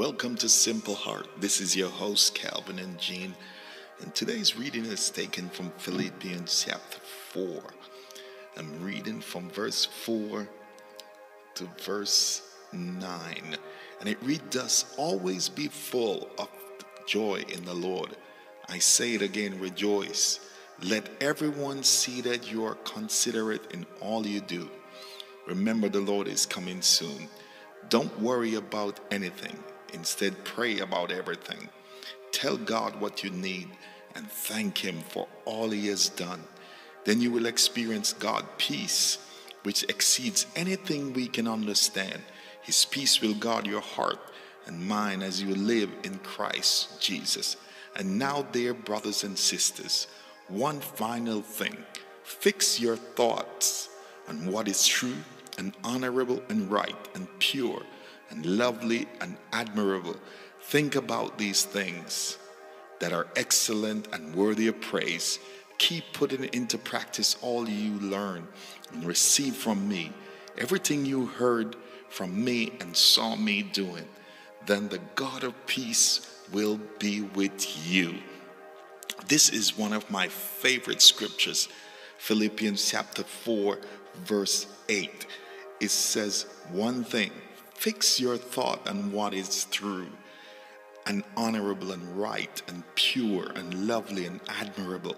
Welcome 0.00 0.36
to 0.36 0.48
Simple 0.48 0.94
Heart. 0.94 1.28
This 1.40 1.60
is 1.60 1.76
your 1.76 1.90
host, 1.90 2.34
Calvin 2.34 2.78
and 2.78 2.98
Jean, 2.98 3.34
and 4.00 4.14
today's 4.14 4.56
reading 4.56 4.86
is 4.86 5.10
taken 5.10 5.50
from 5.50 5.68
Philippians 5.76 6.64
chapter 6.66 6.98
4. 7.34 7.62
I'm 8.56 8.82
reading 8.82 9.20
from 9.20 9.50
verse 9.50 9.84
4 9.84 10.48
to 11.56 11.68
verse 11.82 12.40
9, 12.72 13.02
and 14.00 14.08
it 14.08 14.16
reads 14.22 14.42
thus 14.56 14.94
Always 14.96 15.50
be 15.50 15.68
full 15.68 16.30
of 16.38 16.48
joy 17.06 17.44
in 17.52 17.62
the 17.66 17.74
Lord. 17.74 18.16
I 18.70 18.78
say 18.78 19.12
it 19.12 19.20
again, 19.20 19.60
rejoice. 19.60 20.40
Let 20.82 21.10
everyone 21.22 21.82
see 21.82 22.22
that 22.22 22.50
you 22.50 22.64
are 22.64 22.76
considerate 22.84 23.72
in 23.72 23.84
all 24.00 24.26
you 24.26 24.40
do. 24.40 24.70
Remember, 25.46 25.90
the 25.90 26.00
Lord 26.00 26.26
is 26.26 26.46
coming 26.46 26.80
soon. 26.80 27.28
Don't 27.90 28.18
worry 28.18 28.54
about 28.54 28.98
anything 29.10 29.62
Instead, 29.92 30.44
pray 30.44 30.78
about 30.80 31.10
everything. 31.10 31.68
Tell 32.32 32.56
God 32.56 33.00
what 33.00 33.24
you 33.24 33.30
need 33.30 33.68
and 34.14 34.30
thank 34.30 34.78
Him 34.78 35.00
for 35.08 35.26
all 35.44 35.70
He 35.70 35.88
has 35.88 36.08
done. 36.08 36.42
Then 37.04 37.20
you 37.20 37.30
will 37.30 37.46
experience 37.46 38.12
God's 38.12 38.46
peace, 38.58 39.18
which 39.62 39.82
exceeds 39.84 40.46
anything 40.54 41.12
we 41.12 41.26
can 41.26 41.48
understand. 41.48 42.20
His 42.62 42.84
peace 42.84 43.20
will 43.20 43.34
guard 43.34 43.66
your 43.66 43.80
heart 43.80 44.18
and 44.66 44.86
mind 44.86 45.22
as 45.22 45.42
you 45.42 45.54
live 45.54 45.90
in 46.04 46.18
Christ 46.18 47.00
Jesus. 47.00 47.56
And 47.96 48.18
now, 48.18 48.42
dear 48.42 48.74
brothers 48.74 49.24
and 49.24 49.36
sisters, 49.36 50.06
one 50.48 50.80
final 50.80 51.40
thing 51.42 51.76
fix 52.22 52.78
your 52.78 52.96
thoughts 52.96 53.88
on 54.28 54.46
what 54.52 54.68
is 54.68 54.86
true 54.86 55.16
and 55.58 55.74
honorable 55.82 56.40
and 56.48 56.70
right 56.70 56.96
and 57.14 57.26
pure 57.40 57.82
and 58.30 58.46
lovely 58.46 59.06
and 59.20 59.36
admirable. 59.52 60.16
Think 60.62 60.94
about 60.94 61.36
these 61.38 61.64
things 61.64 62.38
that 63.00 63.12
are 63.12 63.26
excellent 63.36 64.08
and 64.12 64.34
worthy 64.34 64.68
of 64.68 64.80
praise. 64.80 65.38
Keep 65.78 66.04
putting 66.12 66.44
into 66.52 66.78
practice 66.78 67.36
all 67.42 67.68
you 67.68 67.98
learn 67.98 68.46
and 68.92 69.04
receive 69.04 69.54
from 69.56 69.88
me 69.88 70.12
everything 70.58 71.06
you 71.06 71.26
heard 71.26 71.76
from 72.08 72.44
me 72.44 72.72
and 72.80 72.96
saw 72.96 73.34
me 73.36 73.62
doing. 73.62 74.04
Then 74.66 74.88
the 74.88 75.00
God 75.14 75.42
of 75.44 75.54
peace 75.66 76.38
will 76.52 76.78
be 76.98 77.22
with 77.22 77.88
you. 77.88 78.14
This 79.26 79.48
is 79.50 79.76
one 79.78 79.92
of 79.92 80.10
my 80.10 80.28
favorite 80.28 81.00
scriptures, 81.00 81.68
Philippians 82.18 82.90
chapter 82.90 83.22
4, 83.22 83.78
verse 84.24 84.66
8. 84.88 85.26
It 85.80 85.90
says 85.90 86.46
one 86.70 87.04
thing 87.04 87.30
Fix 87.80 88.20
your 88.20 88.36
thought 88.36 88.86
on 88.86 89.10
what 89.10 89.32
is 89.32 89.64
true 89.70 90.08
and 91.06 91.24
honorable 91.34 91.92
and 91.92 92.18
right 92.20 92.60
and 92.68 92.82
pure 92.94 93.50
and 93.54 93.86
lovely 93.86 94.26
and 94.26 94.38
admirable. 94.50 95.16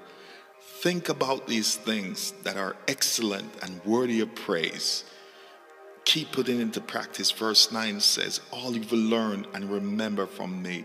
Think 0.81 1.09
about 1.09 1.49
these 1.49 1.75
things 1.75 2.31
that 2.45 2.57
are 2.57 2.77
excellent 2.87 3.51
and 3.63 3.85
worthy 3.85 4.21
of 4.21 4.33
praise. 4.37 5.03
Keep 6.05 6.31
putting 6.31 6.61
into 6.61 6.81
practice. 6.81 7.33
Verse 7.33 7.73
9 7.73 7.99
says, 7.99 8.41
All 8.53 8.77
you 8.77 8.87
will 8.89 9.09
learn 9.11 9.45
and 9.55 9.69
remember 9.69 10.27
from 10.27 10.63
me. 10.63 10.85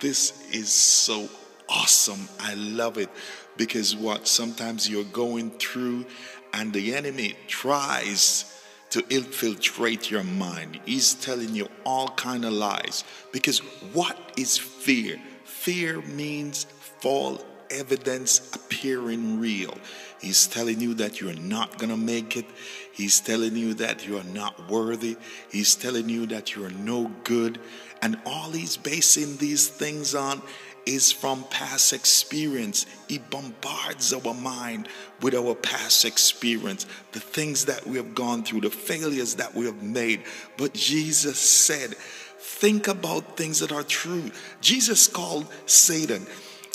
This 0.00 0.32
is 0.50 0.72
so 0.72 1.28
awesome. 1.68 2.26
I 2.40 2.54
love 2.54 2.96
it 2.96 3.10
because 3.58 3.94
what? 3.94 4.26
Sometimes 4.26 4.88
you're 4.88 5.04
going 5.04 5.50
through 5.58 6.06
and 6.54 6.72
the 6.72 6.94
enemy 6.94 7.34
tries 7.48 8.46
to 8.92 9.02
infiltrate 9.08 10.10
your 10.10 10.22
mind. 10.22 10.78
He's 10.84 11.14
telling 11.14 11.54
you 11.54 11.68
all 11.86 12.08
kind 12.10 12.44
of 12.44 12.52
lies 12.52 13.04
because 13.32 13.58
what 13.94 14.16
is 14.36 14.58
fear? 14.58 15.18
Fear 15.44 16.02
means 16.02 16.64
false 17.00 17.42
evidence 17.70 18.54
appearing 18.54 19.40
real. 19.40 19.72
He's 20.20 20.46
telling 20.46 20.78
you 20.80 20.92
that 20.94 21.22
you're 21.22 21.32
not 21.32 21.78
going 21.78 21.88
to 21.88 21.96
make 21.96 22.36
it. 22.36 22.44
He's 22.92 23.18
telling 23.18 23.56
you 23.56 23.72
that 23.74 24.06
you're 24.06 24.22
not 24.24 24.68
worthy. 24.68 25.16
He's 25.50 25.74
telling 25.74 26.10
you 26.10 26.26
that 26.26 26.54
you're 26.54 26.68
no 26.70 27.10
good. 27.24 27.58
And 28.02 28.18
all 28.26 28.50
he's 28.50 28.76
basing 28.76 29.38
these 29.38 29.68
things 29.68 30.14
on 30.14 30.42
is 30.86 31.12
from 31.12 31.44
past 31.44 31.92
experience. 31.92 32.86
It 33.08 33.28
bombards 33.30 34.12
our 34.12 34.34
mind 34.34 34.88
with 35.20 35.34
our 35.34 35.54
past 35.54 36.04
experience, 36.04 36.86
the 37.12 37.20
things 37.20 37.66
that 37.66 37.86
we 37.86 37.96
have 37.96 38.14
gone 38.14 38.42
through, 38.42 38.62
the 38.62 38.70
failures 38.70 39.36
that 39.36 39.54
we 39.54 39.66
have 39.66 39.82
made. 39.82 40.22
But 40.56 40.74
Jesus 40.74 41.38
said, 41.38 41.94
Think 42.40 42.88
about 42.88 43.36
things 43.36 43.60
that 43.60 43.70
are 43.72 43.82
true. 43.84 44.30
Jesus 44.60 45.06
called 45.06 45.46
Satan. 45.66 46.26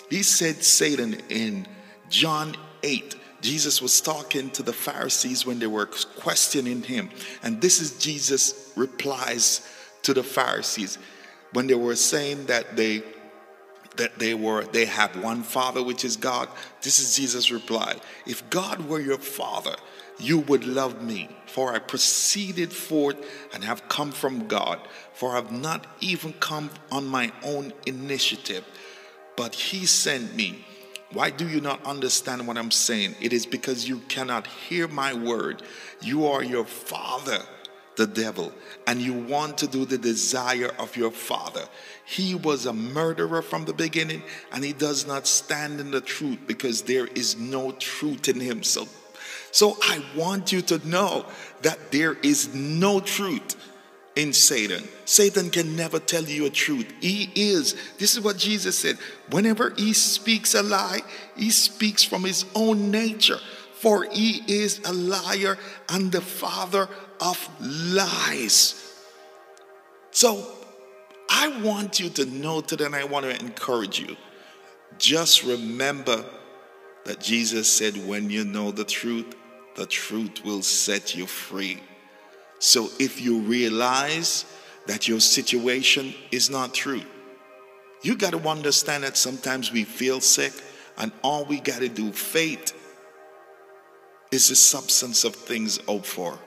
He 0.10 0.24
said, 0.24 0.64
Satan 0.64 1.18
in 1.30 1.68
John 2.10 2.56
8. 2.84 3.16
Jesus 3.42 3.82
was 3.82 4.00
talking 4.02 4.50
to 4.52 4.64
the 4.64 4.74
Pharisees 4.74 5.46
when 5.46 5.60
they 5.60 5.68
were 5.68 5.86
questioning 5.86 6.82
him. 6.84 7.10
And 7.44 7.62
this 7.62 7.80
is 7.82 7.98
Jesus' 8.00 8.72
replies 8.76 9.68
to 10.04 10.14
the 10.14 10.24
Pharisees 10.24 10.98
when 11.54 11.68
they 11.68 11.76
were 11.76 11.96
saying 11.96 12.46
that 12.48 12.76
they 12.76 13.04
that 13.98 14.20
they 14.20 14.34
were 14.34 14.64
they 14.64 14.86
have 14.86 15.22
one 15.22 15.44
father 15.44 15.84
which 15.84 16.06
is 16.06 16.16
god 16.18 16.48
this 16.82 17.00
is 17.00 17.16
jesus 17.16 17.52
reply 17.52 17.96
if 18.26 18.48
god 18.50 18.88
were 18.88 19.00
your 19.02 19.18
father 19.18 19.76
you 20.20 20.40
would 20.40 20.66
love 20.66 21.02
me 21.04 21.28
for 21.48 21.74
i 21.74 21.80
proceeded 21.80 22.72
forth 22.72 23.18
and 23.54 23.64
have 23.64 23.88
come 23.90 24.12
from 24.12 24.48
god 24.48 24.80
for 25.14 25.36
i've 25.36 25.52
not 25.52 25.86
even 26.00 26.32
come 26.34 26.70
on 26.92 27.06
my 27.06 27.32
own 27.44 27.74
initiative 27.86 28.64
but 29.36 29.54
he 29.54 29.86
sent 29.86 30.36
me 30.36 30.64
why 31.14 31.30
do 31.30 31.48
you 31.48 31.60
not 31.60 31.84
understand 31.84 32.48
what 32.48 32.58
i'm 32.58 32.72
saying 32.72 33.16
it 33.20 33.34
is 33.34 33.46
because 33.46 33.88
you 33.90 33.98
cannot 34.08 34.46
hear 34.48 34.88
my 34.88 35.14
word 35.14 35.62
you 36.02 36.26
are 36.28 36.44
your 36.44 36.66
father 36.66 37.40
the 37.98 38.08
devil 38.08 38.52
and 38.86 39.02
you 39.02 39.14
want 39.14 39.58
to 39.58 39.68
do 39.68 39.84
the 39.84 39.98
desire 39.98 40.72
of 40.80 40.96
your 40.96 41.12
father. 41.12 41.66
He 42.06 42.36
was 42.36 42.66
a 42.66 42.72
murderer 42.74 43.42
from 43.42 43.66
the 43.66 43.74
beginning 43.74 44.22
and 44.54 44.64
he 44.64 44.72
does 44.72 45.06
not 45.06 45.28
stand 45.28 45.82
in 45.82 45.92
the 45.92 46.00
truth 46.00 46.38
because 46.48 46.84
there 46.84 47.08
is 47.08 47.38
no 47.38 47.74
truth 47.74 48.30
in 48.30 48.40
him. 48.40 48.64
So, 48.64 48.88
so 49.52 49.76
I 49.82 50.02
want 50.16 50.52
you 50.54 50.62
to 50.62 50.88
know 50.88 51.26
that 51.64 51.92
there 51.92 52.14
is 52.24 52.54
no 52.56 53.00
truth 53.02 53.56
in 54.16 54.32
Satan. 54.32 54.88
Satan 55.06 55.50
can 55.50 55.76
never 55.76 56.00
tell 56.00 56.24
you 56.24 56.46
a 56.46 56.50
truth. 56.50 56.92
He 57.02 57.30
is. 57.36 57.76
This 58.00 58.16
is 58.16 58.22
what 58.22 58.38
Jesus 58.38 58.78
said. 58.78 58.98
Whenever 59.32 59.72
he 59.72 59.94
speaks 59.94 60.54
a 60.54 60.62
lie, 60.64 61.02
he 61.36 61.50
speaks 61.50 62.04
from 62.04 62.24
his 62.24 62.44
own 62.56 62.90
nature, 62.90 63.38
for 63.80 64.06
he 64.10 64.42
is 64.52 64.82
a 64.86 64.94
liar 64.94 65.58
and 65.90 66.12
the 66.12 66.22
father 66.22 66.90
of 67.20 67.50
lies. 67.62 68.94
So 70.12 70.46
I 71.30 71.50
want 71.62 72.00
you 72.00 72.10
to 72.12 72.26
know 72.26 72.62
today, 72.62 72.86
and 72.86 72.96
I 72.96 73.04
want 73.04 73.26
to 73.26 73.40
encourage 73.40 74.00
you. 74.00 74.16
Just 74.98 75.44
remember 75.44 76.26
that 77.06 77.20
Jesus 77.20 77.72
said, 77.72 77.96
When 78.08 78.30
you 78.30 78.44
know 78.46 78.72
the 78.72 78.86
truth, 78.86 79.36
the 79.76 79.86
truth 79.86 80.44
will 80.44 80.62
set 80.62 81.16
you 81.16 81.28
free. 81.28 81.82
So 82.60 82.90
if 83.00 83.22
you 83.22 83.40
realize 83.40 84.46
that 84.88 85.08
your 85.08 85.20
situation 85.20 86.16
is 86.32 86.50
not 86.50 86.74
true, 86.74 87.02
you 88.02 88.16
got 88.16 88.32
to 88.32 88.50
understand 88.50 89.04
that 89.04 89.18
sometimes 89.18 89.72
we 89.72 89.84
feel 89.84 90.22
sick, 90.22 90.54
and 90.98 91.12
all 91.22 91.46
we 91.46 91.60
got 91.60 91.80
to 91.80 91.90
do, 91.90 92.12
faith, 92.12 92.74
is 94.32 94.50
the 94.50 94.56
substance 94.56 95.24
of 95.24 95.36
things 95.36 95.80
hoped 95.88 96.06
for 96.06 96.38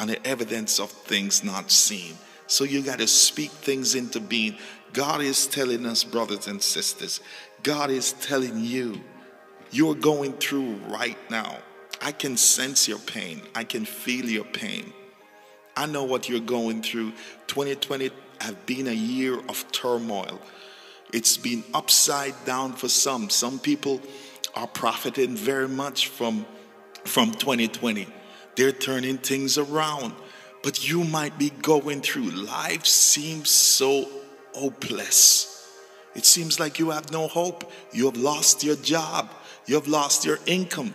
and 0.00 0.08
the 0.08 0.26
evidence 0.26 0.80
of 0.80 0.90
things 0.90 1.44
not 1.44 1.70
seen. 1.70 2.14
So 2.46 2.64
you 2.64 2.82
got 2.82 2.98
to 2.98 3.06
speak 3.06 3.50
things 3.50 3.94
into 3.94 4.18
being. 4.18 4.56
God 4.94 5.20
is 5.20 5.46
telling 5.46 5.84
us, 5.86 6.02
brothers 6.04 6.48
and 6.48 6.60
sisters, 6.60 7.20
God 7.62 7.90
is 7.90 8.14
telling 8.14 8.64
you, 8.64 8.98
you're 9.70 9.94
going 9.94 10.32
through 10.32 10.76
right 10.88 11.18
now. 11.30 11.58
I 12.00 12.12
can 12.12 12.38
sense 12.38 12.88
your 12.88 12.98
pain, 13.00 13.42
I 13.54 13.64
can 13.64 13.84
feel 13.84 14.24
your 14.24 14.44
pain. 14.44 14.94
I 15.76 15.84
know 15.86 16.04
what 16.04 16.28
you're 16.30 16.40
going 16.40 16.82
through. 16.82 17.12
2020 17.48 18.10
has 18.40 18.54
been 18.66 18.86
a 18.88 18.92
year 18.94 19.38
of 19.50 19.70
turmoil. 19.70 20.40
It's 21.12 21.36
been 21.36 21.62
upside 21.74 22.34
down 22.46 22.72
for 22.72 22.88
some. 22.88 23.28
Some 23.30 23.58
people 23.58 24.00
are 24.54 24.66
profiting 24.66 25.36
very 25.36 25.68
much 25.68 26.08
from, 26.08 26.46
from 27.04 27.32
2020 27.32 28.06
they're 28.56 28.72
turning 28.72 29.18
things 29.18 29.58
around. 29.58 30.14
But 30.62 30.86
you 30.88 31.04
might 31.04 31.38
be 31.38 31.50
going 31.50 32.00
through. 32.02 32.30
Life 32.30 32.86
seems 32.86 33.48
so 33.50 34.06
hopeless. 34.54 35.66
It 36.14 36.26
seems 36.26 36.60
like 36.60 36.78
you 36.78 36.90
have 36.90 37.10
no 37.12 37.28
hope. 37.28 37.70
You 37.92 38.06
have 38.06 38.16
lost 38.16 38.62
your 38.62 38.76
job. 38.76 39.30
You 39.66 39.76
have 39.76 39.88
lost 39.88 40.24
your 40.24 40.38
income. 40.46 40.94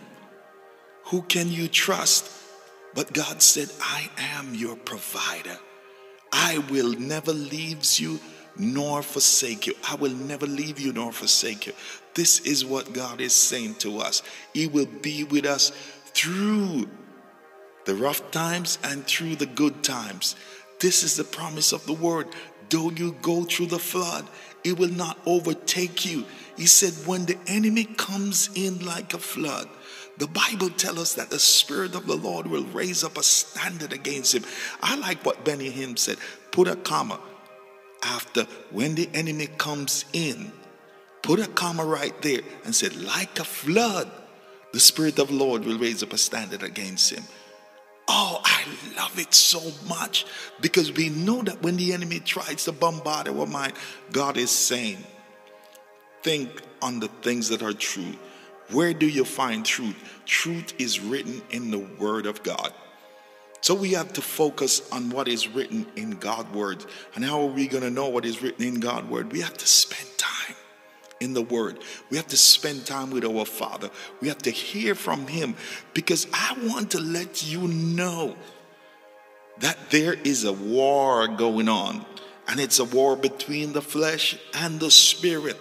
Who 1.06 1.22
can 1.22 1.50
you 1.50 1.68
trust? 1.68 2.30
But 2.94 3.12
God 3.12 3.42
said, 3.42 3.70
I 3.80 4.08
am 4.38 4.54
your 4.54 4.76
provider. 4.76 5.56
I 6.32 6.58
will 6.70 6.92
never 6.94 7.32
leave 7.32 7.84
you 7.98 8.20
nor 8.56 9.02
forsake 9.02 9.66
you. 9.66 9.74
I 9.88 9.96
will 9.96 10.12
never 10.14 10.46
leave 10.46 10.78
you 10.80 10.92
nor 10.92 11.12
forsake 11.12 11.66
you. 11.66 11.72
This 12.14 12.40
is 12.40 12.64
what 12.64 12.92
God 12.92 13.20
is 13.20 13.34
saying 13.34 13.76
to 13.76 13.98
us. 13.98 14.22
He 14.54 14.66
will 14.66 14.86
be 14.86 15.24
with 15.24 15.44
us 15.44 15.70
through 16.14 16.86
the 17.86 17.94
rough 17.94 18.30
times 18.30 18.78
and 18.84 19.06
through 19.06 19.36
the 19.36 19.46
good 19.46 19.82
times. 19.82 20.36
This 20.80 21.02
is 21.02 21.16
the 21.16 21.24
promise 21.24 21.72
of 21.72 21.86
the 21.86 21.92
word. 21.94 22.26
Though 22.68 22.90
you 22.90 23.16
go 23.22 23.44
through 23.44 23.66
the 23.66 23.78
flood, 23.78 24.26
it 24.64 24.78
will 24.78 24.90
not 24.90 25.18
overtake 25.24 26.04
you. 26.04 26.24
He 26.56 26.66
said, 26.66 27.06
when 27.06 27.24
the 27.24 27.38
enemy 27.46 27.84
comes 27.84 28.50
in 28.54 28.84
like 28.84 29.14
a 29.14 29.18
flood, 29.18 29.68
the 30.18 30.26
Bible 30.26 30.70
tells 30.70 30.98
us 30.98 31.14
that 31.14 31.30
the 31.30 31.38
Spirit 31.38 31.94
of 31.94 32.06
the 32.06 32.16
Lord 32.16 32.46
will 32.46 32.64
raise 32.64 33.04
up 33.04 33.16
a 33.16 33.22
standard 33.22 33.92
against 33.92 34.34
him. 34.34 34.44
I 34.82 34.96
like 34.96 35.24
what 35.24 35.44
Benny 35.44 35.70
Hinn 35.70 35.96
said. 35.98 36.16
Put 36.50 36.68
a 36.68 36.74
comma 36.76 37.20
after 38.02 38.44
when 38.70 38.94
the 38.94 39.08
enemy 39.14 39.46
comes 39.58 40.04
in. 40.12 40.50
Put 41.22 41.38
a 41.38 41.46
comma 41.46 41.84
right 41.84 42.20
there 42.22 42.40
and 42.64 42.74
said, 42.74 42.96
like 43.00 43.38
a 43.38 43.44
flood, 43.44 44.10
the 44.72 44.80
Spirit 44.80 45.18
of 45.18 45.28
the 45.28 45.34
Lord 45.34 45.64
will 45.64 45.78
raise 45.78 46.02
up 46.02 46.12
a 46.14 46.18
standard 46.18 46.62
against 46.62 47.10
him. 47.12 47.22
Oh, 48.08 48.40
I 48.44 48.62
love 48.96 49.18
it 49.18 49.34
so 49.34 49.60
much 49.88 50.26
because 50.60 50.92
we 50.92 51.08
know 51.08 51.42
that 51.42 51.62
when 51.62 51.76
the 51.76 51.92
enemy 51.92 52.20
tries 52.20 52.64
to 52.64 52.72
bombard 52.72 53.28
our 53.28 53.46
mind, 53.46 53.72
God 54.12 54.36
is 54.36 54.50
saying, 54.50 54.98
Think 56.22 56.50
on 56.82 56.98
the 57.00 57.06
things 57.22 57.48
that 57.50 57.62
are 57.62 57.72
true. 57.72 58.14
Where 58.72 58.92
do 58.94 59.06
you 59.06 59.24
find 59.24 59.64
truth? 59.64 59.96
Truth 60.24 60.74
is 60.80 60.98
written 61.00 61.40
in 61.50 61.70
the 61.70 61.78
Word 61.78 62.26
of 62.26 62.42
God. 62.42 62.72
So 63.60 63.74
we 63.74 63.92
have 63.92 64.12
to 64.14 64.22
focus 64.22 64.88
on 64.92 65.10
what 65.10 65.26
is 65.28 65.46
written 65.48 65.86
in 65.96 66.10
God's 66.12 66.52
Word. 66.52 66.84
And 67.14 67.24
how 67.24 67.40
are 67.42 67.46
we 67.52 67.66
going 67.68 67.84
to 67.84 67.90
know 67.90 68.08
what 68.08 68.24
is 68.24 68.42
written 68.42 68.64
in 68.66 68.80
God's 68.80 69.06
Word? 69.08 69.30
We 69.32 69.40
have 69.40 69.56
to 69.56 69.66
spend 69.68 70.15
in 71.20 71.34
the 71.34 71.42
Word. 71.42 71.78
We 72.10 72.16
have 72.16 72.26
to 72.28 72.36
spend 72.36 72.86
time 72.86 73.10
with 73.10 73.24
our 73.24 73.44
Father. 73.44 73.90
We 74.20 74.28
have 74.28 74.38
to 74.38 74.50
hear 74.50 74.94
from 74.94 75.26
Him 75.26 75.54
because 75.94 76.26
I 76.32 76.56
want 76.64 76.90
to 76.92 77.00
let 77.00 77.46
you 77.46 77.66
know 77.68 78.36
that 79.58 79.78
there 79.90 80.14
is 80.14 80.44
a 80.44 80.52
war 80.52 81.26
going 81.28 81.68
on, 81.68 82.04
and 82.48 82.60
it's 82.60 82.78
a 82.78 82.84
war 82.84 83.16
between 83.16 83.72
the 83.72 83.82
flesh 83.82 84.36
and 84.54 84.78
the 84.78 84.90
Spirit. 84.90 85.56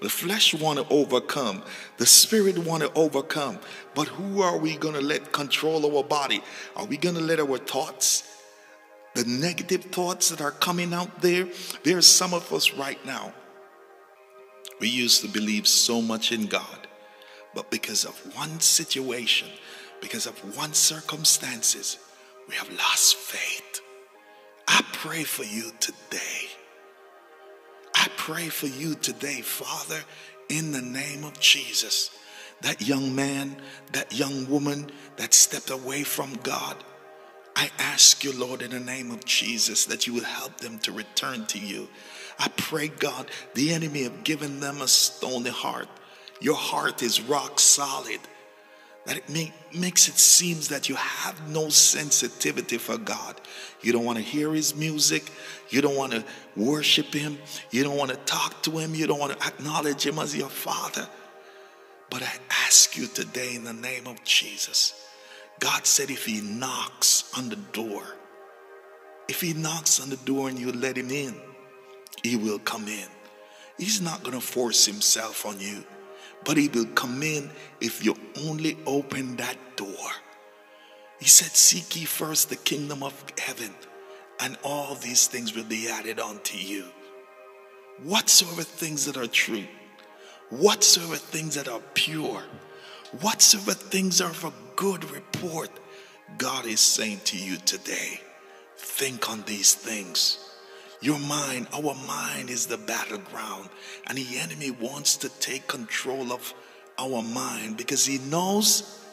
The 0.00 0.08
flesh 0.08 0.52
want 0.54 0.78
to 0.78 0.86
overcome. 0.92 1.62
The 1.96 2.04
spirit 2.04 2.58
want 2.58 2.82
to 2.82 2.92
overcome. 2.94 3.58
But 3.94 4.08
who 4.08 4.42
are 4.42 4.58
we 4.58 4.76
going 4.76 4.92
to 4.92 5.00
let 5.00 5.32
control 5.32 5.96
our 5.96 6.04
body? 6.04 6.42
Are 6.76 6.84
we 6.84 6.98
going 6.98 7.14
to 7.14 7.22
let 7.22 7.40
our 7.40 7.56
thoughts, 7.56 8.22
the 9.14 9.24
negative 9.24 9.84
thoughts 9.84 10.28
that 10.28 10.42
are 10.42 10.50
coming 10.50 10.92
out 10.92 11.22
there? 11.22 11.48
There 11.84 11.96
are 11.96 12.02
some 12.02 12.34
of 12.34 12.52
us 12.52 12.74
right 12.74 13.02
now 13.06 13.32
we 14.80 14.88
used 14.88 15.22
to 15.22 15.28
believe 15.28 15.66
so 15.68 16.02
much 16.02 16.32
in 16.32 16.46
God, 16.46 16.88
but 17.54 17.70
because 17.70 18.04
of 18.04 18.18
one 18.36 18.60
situation, 18.60 19.48
because 20.00 20.26
of 20.26 20.36
one 20.56 20.74
circumstances, 20.74 21.98
we 22.48 22.54
have 22.56 22.68
lost 22.70 23.16
faith. 23.16 23.80
I 24.66 24.84
pray 24.92 25.22
for 25.22 25.44
you 25.44 25.70
today. 25.80 26.48
I 27.94 28.08
pray 28.16 28.48
for 28.48 28.66
you 28.66 28.94
today, 28.96 29.40
Father, 29.42 30.00
in 30.48 30.72
the 30.72 30.82
name 30.82 31.22
of 31.24 31.38
Jesus. 31.40 32.10
That 32.62 32.80
young 32.82 33.14
man, 33.14 33.56
that 33.92 34.12
young 34.16 34.48
woman 34.50 34.90
that 35.16 35.34
stepped 35.34 35.70
away 35.70 36.02
from 36.02 36.34
God, 36.42 36.76
I 37.56 37.70
ask 37.78 38.24
you, 38.24 38.32
Lord, 38.32 38.62
in 38.62 38.72
the 38.72 38.80
name 38.80 39.10
of 39.12 39.24
Jesus, 39.24 39.84
that 39.86 40.06
you 40.06 40.14
will 40.14 40.24
help 40.24 40.58
them 40.58 40.78
to 40.80 40.92
return 40.92 41.46
to 41.46 41.58
you. 41.58 41.88
I 42.38 42.48
pray, 42.48 42.88
God, 42.88 43.30
the 43.54 43.72
enemy 43.72 44.02
have 44.02 44.24
given 44.24 44.58
them 44.60 44.80
a 44.80 44.88
stony 44.88 45.50
heart. 45.50 45.88
Your 46.40 46.56
heart 46.56 47.02
is 47.02 47.20
rock 47.20 47.60
solid. 47.60 48.18
That 49.06 49.18
it 49.18 49.28
makes 49.78 50.08
it 50.08 50.18
seems 50.18 50.68
that 50.68 50.88
you 50.88 50.94
have 50.96 51.48
no 51.50 51.68
sensitivity 51.68 52.78
for 52.78 52.96
God. 52.96 53.38
You 53.82 53.92
don't 53.92 54.04
want 54.04 54.16
to 54.18 54.24
hear 54.24 54.52
his 54.54 54.74
music. 54.74 55.30
You 55.68 55.80
don't 55.82 55.94
want 55.94 56.12
to 56.12 56.24
worship 56.56 57.12
him. 57.14 57.38
You 57.70 57.84
don't 57.84 57.98
want 57.98 58.10
to 58.12 58.16
talk 58.16 58.62
to 58.64 58.70
him. 58.78 58.94
You 58.94 59.06
don't 59.06 59.20
want 59.20 59.38
to 59.38 59.46
acknowledge 59.46 60.04
him 60.06 60.18
as 60.18 60.34
your 60.34 60.48
father. 60.48 61.06
But 62.10 62.22
I 62.22 62.32
ask 62.64 62.96
you 62.96 63.06
today 63.06 63.54
in 63.56 63.64
the 63.64 63.72
name 63.74 64.06
of 64.06 64.24
Jesus 64.24 64.94
God 65.64 65.86
said 65.86 66.10
if 66.10 66.26
he 66.26 66.42
knocks 66.42 67.32
on 67.38 67.48
the 67.48 67.56
door, 67.56 68.02
if 69.28 69.40
he 69.40 69.54
knocks 69.54 69.98
on 69.98 70.10
the 70.10 70.18
door 70.18 70.50
and 70.50 70.58
you 70.58 70.70
let 70.72 70.94
him 70.98 71.10
in, 71.10 71.34
he 72.22 72.36
will 72.36 72.58
come 72.58 72.86
in. 72.86 73.08
He's 73.78 73.98
not 74.02 74.22
going 74.24 74.38
to 74.38 74.42
force 74.42 74.84
himself 74.84 75.46
on 75.46 75.58
you, 75.58 75.82
but 76.44 76.58
he 76.58 76.68
will 76.68 76.84
come 76.88 77.22
in 77.22 77.48
if 77.80 78.04
you 78.04 78.14
only 78.44 78.76
open 78.84 79.36
that 79.36 79.56
door. 79.76 80.10
He 81.18 81.24
said, 81.30 81.48
Seek 81.52 81.96
ye 81.96 82.04
first 82.04 82.50
the 82.50 82.56
kingdom 82.56 83.02
of 83.02 83.24
heaven, 83.38 83.70
and 84.40 84.58
all 84.64 84.94
these 84.96 85.28
things 85.28 85.54
will 85.56 85.64
be 85.64 85.88
added 85.88 86.20
unto 86.20 86.58
you. 86.58 86.84
Whatsoever 88.02 88.64
things 88.64 89.06
that 89.06 89.16
are 89.16 89.26
true, 89.26 89.64
whatsoever 90.50 91.16
things 91.16 91.54
that 91.54 91.68
are 91.68 91.80
pure, 91.94 92.42
whatsoever 93.22 93.72
things 93.72 94.20
are 94.20 94.30
of 94.30 94.52
good 94.76 95.10
report 95.10 95.70
God 96.38 96.66
is 96.66 96.80
saying 96.80 97.20
to 97.26 97.38
you 97.38 97.56
today. 97.58 98.20
Think 98.76 99.30
on 99.30 99.42
these 99.42 99.74
things. 99.74 100.38
Your 101.02 101.18
mind, 101.18 101.68
our 101.72 101.94
mind 102.06 102.48
is 102.48 102.66
the 102.66 102.78
battleground, 102.78 103.68
and 104.06 104.16
the 104.16 104.38
enemy 104.38 104.70
wants 104.70 105.16
to 105.18 105.28
take 105.38 105.68
control 105.68 106.32
of 106.32 106.54
our 106.98 107.22
mind 107.22 107.76
because 107.76 108.06
he 108.06 108.18
knows 108.30 109.04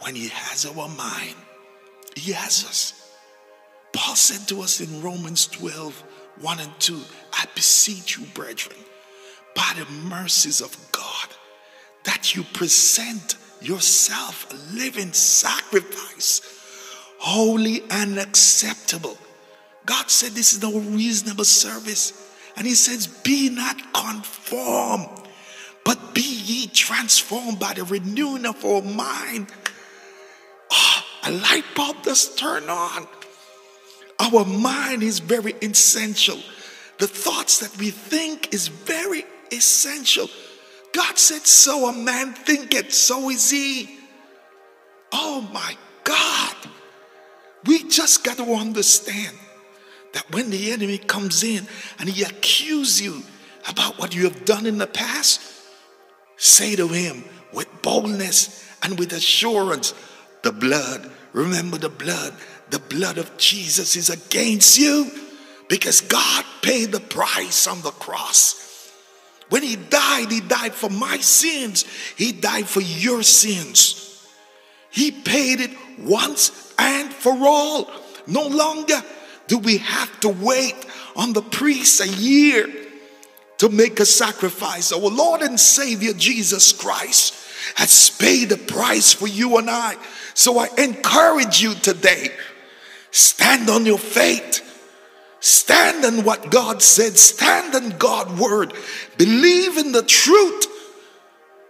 when 0.00 0.14
he 0.14 0.28
has 0.28 0.66
our 0.66 0.88
mind, 0.88 1.34
he 2.16 2.32
has 2.32 2.64
us. 2.64 3.00
Paul 3.92 4.16
said 4.16 4.48
to 4.48 4.60
us 4.62 4.80
in 4.80 5.02
Romans 5.02 5.46
12 5.46 6.02
1 6.40 6.58
and 6.60 6.80
2, 6.80 7.00
I 7.32 7.44
beseech 7.54 8.18
you, 8.18 8.24
brethren, 8.26 8.76
by 9.54 9.72
the 9.78 9.88
mercies 10.08 10.60
of 10.60 10.76
God, 10.90 11.28
that 12.04 12.34
you 12.34 12.42
present 12.52 13.36
yourself 13.60 14.50
a 14.52 14.76
living 14.76 15.12
sacrifice, 15.12 16.40
holy 17.18 17.82
and 17.90 18.18
acceptable. 18.18 19.16
God 19.86 20.10
said 20.10 20.32
this 20.32 20.52
is 20.54 20.62
no 20.62 20.78
reasonable 20.78 21.44
service. 21.44 22.30
And 22.56 22.66
he 22.66 22.74
says, 22.74 23.06
Be 23.06 23.50
not 23.50 23.92
conformed, 23.92 25.08
but 25.84 26.14
be 26.14 26.22
ye 26.22 26.66
transformed 26.68 27.58
by 27.58 27.74
the 27.74 27.84
renewing 27.84 28.46
of 28.46 28.64
our 28.64 28.82
mind. 28.82 29.48
Oh, 30.70 31.04
a 31.24 31.30
light 31.32 31.64
bulb 31.74 32.02
does 32.02 32.34
turn 32.34 32.68
on. 32.70 33.06
Our 34.20 34.44
mind 34.44 35.02
is 35.02 35.18
very 35.18 35.54
essential. 35.60 36.38
The 36.98 37.08
thoughts 37.08 37.58
that 37.58 37.76
we 37.80 37.90
think 37.90 38.54
is 38.54 38.68
very 38.68 39.24
essential 39.52 40.28
God 40.94 41.18
said 41.18 41.42
so, 41.42 41.88
a 41.88 41.92
man 41.92 42.32
thinketh, 42.34 42.94
so 42.94 43.28
is 43.28 43.50
he. 43.50 43.98
Oh 45.12 45.46
my 45.52 45.76
God. 46.04 46.54
We 47.66 47.82
just 47.88 48.22
got 48.22 48.36
to 48.36 48.54
understand 48.54 49.36
that 50.12 50.24
when 50.32 50.50
the 50.50 50.70
enemy 50.70 50.98
comes 50.98 51.42
in 51.42 51.66
and 51.98 52.08
he 52.08 52.22
accuses 52.22 53.02
you 53.02 53.22
about 53.68 53.98
what 53.98 54.14
you 54.14 54.22
have 54.24 54.44
done 54.44 54.66
in 54.66 54.78
the 54.78 54.86
past, 54.86 55.40
say 56.36 56.76
to 56.76 56.86
him 56.86 57.24
with 57.52 57.66
boldness 57.82 58.64
and 58.84 58.96
with 58.96 59.12
assurance, 59.14 59.94
the 60.42 60.52
blood, 60.52 61.10
remember 61.32 61.76
the 61.76 61.88
blood, 61.88 62.34
the 62.70 62.78
blood 62.78 63.18
of 63.18 63.36
Jesus 63.36 63.96
is 63.96 64.10
against 64.10 64.78
you 64.78 65.10
because 65.68 66.02
God 66.02 66.44
paid 66.62 66.92
the 66.92 67.00
price 67.00 67.66
on 67.66 67.82
the 67.82 67.90
cross. 67.90 68.63
When 69.50 69.62
he 69.62 69.76
died, 69.76 70.30
he 70.30 70.40
died 70.40 70.74
for 70.74 70.90
my 70.90 71.18
sins, 71.18 71.84
he 72.16 72.32
died 72.32 72.66
for 72.66 72.80
your 72.80 73.22
sins. 73.22 74.00
He 74.90 75.10
paid 75.10 75.60
it 75.60 75.70
once 75.98 76.72
and 76.78 77.12
for 77.12 77.36
all. 77.46 77.90
No 78.26 78.46
longer 78.46 79.02
do 79.48 79.58
we 79.58 79.78
have 79.78 80.20
to 80.20 80.28
wait 80.28 80.74
on 81.16 81.32
the 81.32 81.42
priest 81.42 82.00
a 82.00 82.08
year 82.08 82.68
to 83.58 83.68
make 83.68 84.00
a 84.00 84.06
sacrifice. 84.06 84.92
Our 84.92 84.98
Lord 85.00 85.42
and 85.42 85.58
Savior 85.60 86.12
Jesus 86.12 86.72
Christ 86.72 87.34
has 87.76 88.10
paid 88.10 88.48
the 88.50 88.56
price 88.56 89.12
for 89.12 89.26
you 89.26 89.58
and 89.58 89.68
I. 89.68 89.96
So 90.34 90.58
I 90.58 90.68
encourage 90.78 91.60
you 91.62 91.74
today 91.74 92.30
stand 93.10 93.70
on 93.70 93.86
your 93.86 93.98
faith, 93.98 94.63
Stand 95.44 96.06
on 96.06 96.24
what 96.24 96.50
God 96.50 96.80
said. 96.82 97.18
Stand 97.18 97.74
on 97.74 97.90
God's 97.98 98.40
word. 98.40 98.72
Believe 99.18 99.76
in 99.76 99.92
the 99.92 100.00
truth 100.00 100.66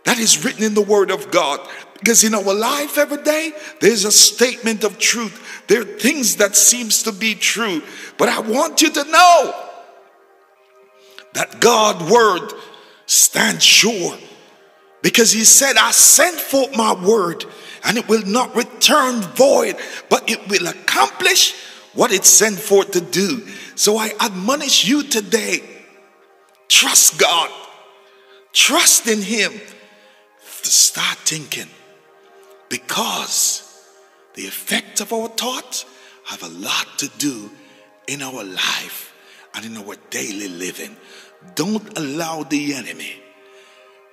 that 0.04 0.16
is 0.21 0.45
written 0.45 0.62
in 0.62 0.75
the 0.75 0.81
word 0.81 1.11
of 1.11 1.33
God. 1.33 1.59
Because 1.99 2.23
in 2.23 2.37
our 2.37 2.54
life 2.54 2.99
every 2.99 3.21
day, 3.25 3.50
there's 3.81 4.04
a 4.04 4.12
statement 4.12 4.85
of 4.85 5.00
truth. 5.00 5.64
There 5.66 5.81
are 5.81 5.85
things 5.85 6.37
that 6.37 6.54
seems 6.54 7.02
to 7.02 7.11
be 7.11 7.35
true. 7.35 7.83
But 8.16 8.28
I 8.28 8.38
want 8.43 8.81
you 8.81 8.90
to 8.90 9.04
know 9.11 9.66
that 11.33 11.59
God's 11.61 12.09
word 12.12 12.52
stands 13.07 13.64
sure. 13.64 14.16
Because 15.02 15.33
he 15.33 15.43
said, 15.43 15.76
I 15.76 15.90
sent 15.90 16.37
forth 16.37 16.76
my 16.76 16.93
word 17.04 17.45
and 17.83 17.99
it 17.99 18.07
will 18.07 18.23
not 18.25 18.54
return 18.54 19.21
void, 19.35 19.75
but 20.09 20.31
it 20.31 20.49
will 20.49 20.69
accomplish 20.69 21.57
what 21.94 22.12
it 22.12 22.24
sent 22.24 22.58
forth 22.58 22.92
to 22.92 23.00
do. 23.00 23.46
So 23.76 23.96
I 23.96 24.10
admonish 24.20 24.84
you 24.86 25.02
today 25.04 25.62
trust 26.68 27.18
God, 27.20 27.50
trust 28.52 29.06
in 29.06 29.20
Him 29.22 29.52
to 29.52 30.70
start 30.70 31.18
thinking 31.18 31.68
because 32.68 33.60
the 34.34 34.42
effect 34.46 35.00
of 35.00 35.12
our 35.12 35.28
thoughts 35.28 35.84
have 36.26 36.42
a 36.42 36.48
lot 36.48 36.98
to 36.98 37.08
do 37.18 37.50
in 38.08 38.22
our 38.22 38.42
life 38.42 39.14
and 39.54 39.64
in 39.64 39.76
our 39.76 39.94
daily 40.10 40.48
living. 40.48 40.96
Don't 41.54 41.96
allow 41.96 42.42
the 42.42 42.74
enemy 42.74 43.12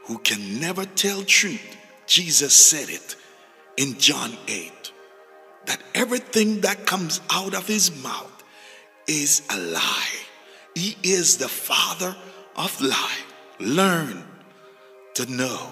who 0.05 0.19
can 0.19 0.59
never 0.59 0.85
tell 0.85 1.23
truth. 1.23 1.77
Jesus 2.05 2.53
said 2.53 2.89
it 2.89 3.15
in 3.77 3.97
John 3.97 4.37
8 4.47 4.71
that 5.65 5.81
everything 5.93 6.61
that 6.61 6.85
comes 6.85 7.21
out 7.31 7.53
of 7.53 7.67
his 7.67 8.01
mouth 8.03 8.43
is 9.07 9.41
a 9.49 9.57
lie. 9.57 10.19
He 10.75 10.95
is 11.03 11.37
the 11.37 11.47
father 11.47 12.15
of 12.55 12.81
lie. 12.81 13.17
Learn 13.59 14.23
to 15.15 15.25
know 15.31 15.71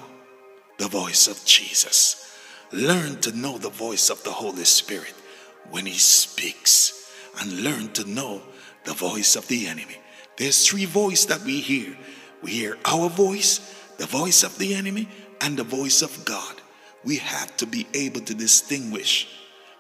the 0.78 0.88
voice 0.88 1.28
of 1.28 1.44
Jesus. 1.46 2.38
Learn 2.72 3.20
to 3.22 3.32
know 3.32 3.58
the 3.58 3.70
voice 3.70 4.10
of 4.10 4.24
the 4.24 4.32
Holy 4.32 4.66
Spirit 4.66 5.14
when 5.72 5.86
he 5.86 5.94
speaks 5.98 7.12
and 7.40 7.64
learn 7.64 7.92
to 7.94 8.08
know 8.10 8.42
the 8.84 8.94
voice 8.94 9.36
of 9.36 9.48
the 9.48 9.68
enemy. 9.68 9.98
There's 10.38 10.66
three 10.66 10.86
voices 10.86 11.28
that 11.28 11.42
we 11.42 11.60
hear. 11.60 11.98
We 12.42 12.52
hear 12.52 12.78
our 12.86 13.10
voice, 13.10 13.58
the 13.98 14.06
voice 14.06 14.44
of 14.44 14.58
the 14.58 14.76
enemy, 14.76 15.08
and 15.42 15.58
the 15.58 15.64
voice 15.64 16.02
of 16.02 16.26
God. 16.26 16.56
We 17.04 17.18
have 17.18 17.56
to 17.58 17.66
be 17.66 17.88
able 17.94 18.22
to 18.22 18.34
distinguish 18.34 19.28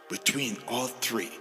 between 0.09 0.57
all 0.67 0.87
three. 0.87 1.31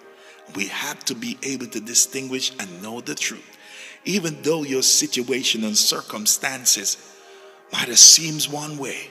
We 0.54 0.66
have 0.66 1.04
to 1.06 1.14
be 1.14 1.36
able 1.42 1.66
to 1.68 1.80
distinguish 1.80 2.52
and 2.60 2.82
know 2.82 3.00
the 3.00 3.14
truth. 3.14 3.56
Even 4.04 4.40
though 4.42 4.62
your 4.62 4.82
situation 4.82 5.64
and 5.64 5.76
circumstances 5.76 6.96
might 7.72 7.88
have 7.88 7.98
seemed 7.98 8.44
one 8.46 8.78
way, 8.78 9.10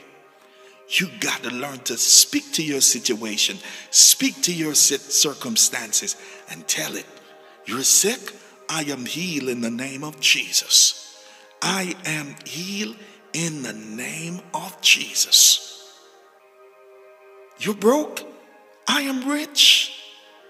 you 0.88 1.08
got 1.20 1.42
to 1.42 1.50
learn 1.50 1.78
to 1.80 1.96
speak 1.98 2.50
to 2.54 2.64
your 2.64 2.80
situation, 2.80 3.58
speak 3.90 4.40
to 4.42 4.52
your 4.54 4.74
circumstances, 4.74 6.16
and 6.50 6.66
tell 6.66 6.96
it, 6.96 7.04
You're 7.66 7.82
sick? 7.82 8.32
I 8.70 8.82
am 8.84 9.04
healed 9.06 9.48
in 9.48 9.60
the 9.62 9.70
name 9.70 10.04
of 10.04 10.20
Jesus. 10.20 11.18
I 11.62 11.94
am 12.04 12.36
healed 12.44 12.96
in 13.32 13.62
the 13.62 13.72
name 13.72 14.40
of 14.54 14.80
Jesus. 14.80 15.86
You're 17.60 17.74
broke? 17.74 18.24
I 18.88 19.02
am 19.02 19.28
rich. 19.28 19.92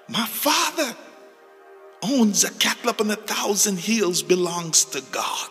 My 0.08 0.24
father 0.24 0.96
owns 2.02 2.44
a 2.44 2.52
cattle 2.52 2.94
and 3.00 3.10
a 3.10 3.16
thousand 3.16 3.80
hills, 3.80 4.22
belongs 4.22 4.84
to 4.86 5.02
God. 5.10 5.50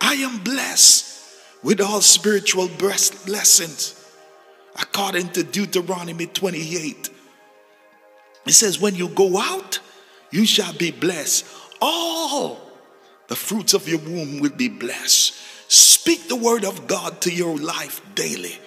I 0.00 0.14
am 0.14 0.38
blessed 0.38 1.12
with 1.62 1.82
all 1.82 2.00
spiritual 2.00 2.68
blessings 2.78 4.02
according 4.80 5.28
to 5.30 5.42
Deuteronomy 5.44 6.26
28. 6.26 7.10
It 8.46 8.52
says, 8.52 8.80
When 8.80 8.94
you 8.94 9.08
go 9.08 9.38
out, 9.38 9.80
you 10.30 10.46
shall 10.46 10.72
be 10.74 10.90
blessed. 10.90 11.46
All 11.82 12.58
the 13.28 13.36
fruits 13.36 13.74
of 13.74 13.86
your 13.86 13.98
womb 13.98 14.40
will 14.40 14.52
be 14.56 14.68
blessed. 14.70 15.34
Speak 15.70 16.28
the 16.28 16.36
word 16.36 16.64
of 16.64 16.86
God 16.86 17.20
to 17.22 17.32
your 17.32 17.56
life 17.56 18.00
daily. 18.14 18.58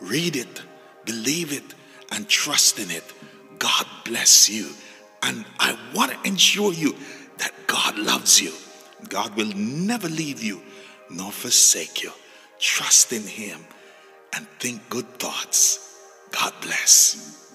Read 0.00 0.34
it, 0.36 0.62
believe 1.04 1.52
it, 1.52 1.74
and 2.16 2.26
trust 2.28 2.78
in 2.78 2.90
it, 2.90 3.04
God 3.58 3.86
bless 4.04 4.48
you. 4.48 4.70
And 5.22 5.44
I 5.60 5.78
want 5.94 6.12
to 6.12 6.18
ensure 6.28 6.72
you 6.72 6.96
that 7.38 7.52
God 7.66 7.98
loves 7.98 8.40
you. 8.40 8.52
God 9.08 9.36
will 9.36 9.52
never 9.54 10.08
leave 10.08 10.42
you 10.42 10.62
nor 11.10 11.30
forsake 11.30 12.02
you. 12.02 12.10
Trust 12.58 13.12
in 13.12 13.22
Him 13.22 13.60
and 14.34 14.48
think 14.60 14.80
good 14.88 15.08
thoughts. 15.18 15.94
God 16.32 16.54
bless. 16.62 17.45